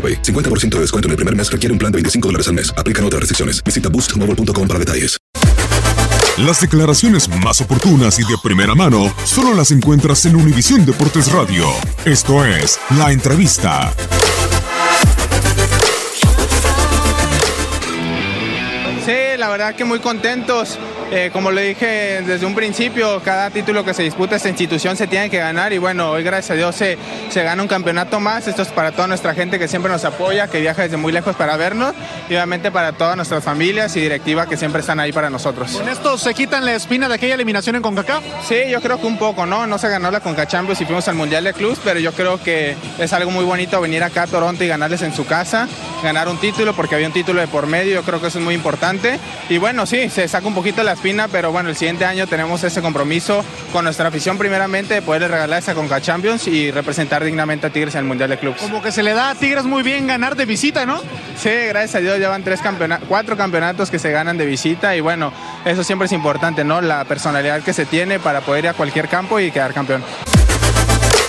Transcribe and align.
AroPay. 0.00 0.22
50% 0.22 0.76
de 0.76 0.80
descuento 0.80 1.08
en 1.08 1.10
el 1.10 1.16
primer 1.16 1.36
mes 1.36 1.52
requiere 1.52 1.72
un 1.74 1.78
plan 1.78 1.92
de 1.92 1.96
25 1.96 2.28
dólares 2.28 2.48
al 2.48 2.54
mes. 2.54 2.72
Aplican 2.78 3.04
otras 3.04 3.20
restricciones. 3.20 3.62
Visita 3.62 3.90
boostmobile.com 3.90 4.66
para 4.66 4.78
detalles. 4.78 5.20
Las 6.38 6.60
declaraciones 6.60 7.28
más 7.44 7.60
oportunas 7.60 8.18
y 8.18 8.22
de 8.22 8.34
primera 8.42 8.74
mano 8.74 9.12
solo 9.24 9.52
las 9.52 9.72
encuentras 9.72 10.24
en 10.24 10.36
Univisión 10.36 10.86
Deportes 10.86 11.30
Radio. 11.32 11.66
Esto 12.06 12.46
es 12.46 12.80
La 12.96 13.12
Entrevista. 13.12 13.92
Sí, 19.04 19.36
la 19.36 19.48
verdad 19.50 19.74
que 19.74 19.84
muy 19.84 19.98
contentos. 19.98 20.78
Eh, 21.12 21.30
como 21.32 21.50
le 21.50 21.62
dije 21.62 22.22
desde 22.24 22.46
un 22.46 22.54
principio, 22.54 23.20
cada 23.24 23.50
título 23.50 23.84
que 23.84 23.94
se 23.94 24.04
disputa 24.04 24.36
esta 24.36 24.48
institución 24.48 24.96
se 24.96 25.08
tiene 25.08 25.28
que 25.28 25.38
ganar 25.38 25.72
y 25.72 25.78
bueno, 25.78 26.12
hoy 26.12 26.22
gracias 26.22 26.52
a 26.52 26.54
Dios 26.54 26.76
se, 26.76 26.98
se 27.30 27.42
gana 27.42 27.60
un 27.60 27.68
campeonato 27.68 28.20
más. 28.20 28.46
Esto 28.46 28.62
es 28.62 28.68
para 28.68 28.92
toda 28.92 29.08
nuestra 29.08 29.34
gente 29.34 29.58
que 29.58 29.66
siempre 29.66 29.90
nos 29.90 30.04
apoya, 30.04 30.46
que 30.46 30.60
viaja 30.60 30.82
desde 30.82 30.96
muy 30.96 31.10
lejos 31.10 31.34
para 31.34 31.56
vernos 31.56 31.94
y 32.28 32.34
obviamente 32.34 32.70
para 32.70 32.92
todas 32.92 33.16
nuestras 33.16 33.42
familias 33.42 33.96
y 33.96 34.00
directiva 34.00 34.46
que 34.46 34.56
siempre 34.56 34.82
están 34.82 35.00
ahí 35.00 35.10
para 35.10 35.30
nosotros. 35.30 35.72
¿Con 35.72 35.88
esto 35.88 36.16
se 36.16 36.32
quitan 36.32 36.64
la 36.64 36.74
espina 36.74 37.08
de 37.08 37.14
aquella 37.14 37.34
eliminación 37.34 37.74
en 37.74 37.82
CONCACAF? 37.82 38.22
Sí, 38.48 38.70
yo 38.70 38.80
creo 38.80 39.00
que 39.00 39.06
un 39.06 39.18
poco, 39.18 39.46
¿no? 39.46 39.66
No 39.66 39.78
se 39.78 39.88
ganó 39.88 40.12
la 40.12 40.20
Conca 40.20 40.46
Champions 40.46 40.80
y 40.80 40.84
fuimos 40.84 41.08
al 41.08 41.16
Mundial 41.16 41.42
de 41.42 41.52
Clubs, 41.54 41.80
pero 41.82 41.98
yo 41.98 42.12
creo 42.12 42.40
que 42.40 42.76
es 43.00 43.12
algo 43.12 43.32
muy 43.32 43.44
bonito 43.44 43.80
venir 43.80 44.04
acá 44.04 44.22
a 44.22 44.26
Toronto 44.28 44.62
y 44.62 44.68
ganarles 44.68 45.02
en 45.02 45.12
su 45.12 45.26
casa, 45.26 45.66
ganar 46.04 46.28
un 46.28 46.38
título 46.38 46.72
porque 46.72 46.94
había 46.94 47.08
un 47.08 47.12
título 47.12 47.40
de 47.40 47.48
por 47.48 47.66
medio, 47.66 47.94
yo 47.94 48.02
creo 48.04 48.20
que 48.20 48.28
eso 48.28 48.38
es 48.38 48.44
muy 48.44 48.54
importante. 48.54 49.18
Y 49.48 49.58
bueno, 49.58 49.86
sí, 49.86 50.08
se 50.08 50.28
saca 50.28 50.46
un 50.46 50.54
poquito 50.54 50.84
la 50.84 50.99
espina, 51.00 51.28
pero 51.28 51.50
bueno, 51.50 51.70
el 51.70 51.76
siguiente 51.76 52.04
año 52.04 52.26
tenemos 52.26 52.62
ese 52.62 52.82
compromiso 52.82 53.42
con 53.72 53.84
nuestra 53.84 54.08
afición 54.08 54.36
primeramente 54.36 54.92
de 54.92 55.00
poder 55.00 55.30
regalar 55.30 55.58
esa 55.58 55.74
Conca 55.74 55.98
Champions 56.02 56.46
y 56.46 56.70
representar 56.70 57.24
dignamente 57.24 57.66
a 57.66 57.70
Tigres 57.70 57.94
en 57.94 58.00
el 58.00 58.04
Mundial 58.04 58.28
de 58.28 58.38
Clubs. 58.38 58.60
Como 58.60 58.82
que 58.82 58.92
se 58.92 59.02
le 59.02 59.14
da 59.14 59.30
a 59.30 59.34
Tigres 59.34 59.64
muy 59.64 59.82
bien 59.82 60.06
ganar 60.06 60.36
de 60.36 60.44
visita, 60.44 60.84
¿no? 60.84 61.00
Sí, 61.38 61.48
gracias 61.68 61.94
a 61.94 62.00
Dios 62.00 62.18
llevan 62.18 62.44
tres 62.44 62.60
campeonatos, 62.60 63.08
cuatro 63.08 63.34
campeonatos 63.34 63.90
que 63.90 63.98
se 63.98 64.10
ganan 64.10 64.36
de 64.36 64.44
visita 64.44 64.94
y 64.94 65.00
bueno, 65.00 65.32
eso 65.64 65.82
siempre 65.84 66.04
es 66.04 66.12
importante, 66.12 66.64
¿no? 66.64 66.82
La 66.82 67.02
personalidad 67.06 67.62
que 67.62 67.72
se 67.72 67.86
tiene 67.86 68.18
para 68.18 68.42
poder 68.42 68.64
ir 68.64 68.68
a 68.68 68.74
cualquier 68.74 69.08
campo 69.08 69.40
y 69.40 69.50
quedar 69.50 69.72
campeón. 69.72 70.04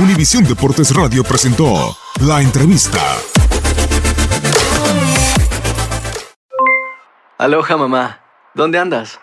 Univisión 0.00 0.42
Deportes 0.42 0.92
Radio 0.92 1.22
presentó 1.22 1.96
La 2.20 2.42
Entrevista. 2.42 2.98
Aloha 7.38 7.76
mamá. 7.76 8.18
¿Dónde 8.54 8.78
andas? 8.78 9.18